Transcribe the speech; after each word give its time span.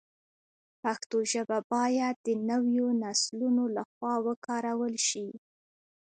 پښتو 0.81 1.17
ژبه 1.31 1.57
باید 1.73 2.15
د 2.27 2.29
نویو 2.49 2.87
نسلونو 3.03 3.63
له 3.75 3.83
خوا 3.91 4.13
وکارول 4.27 4.95
شي. 5.07 5.27